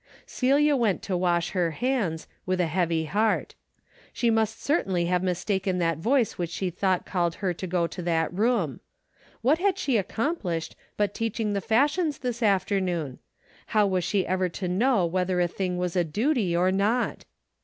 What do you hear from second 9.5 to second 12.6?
had she accomplished but teaching the fashions this